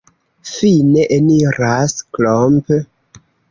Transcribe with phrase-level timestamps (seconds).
[0.51, 2.75] Fine eniras Klomp.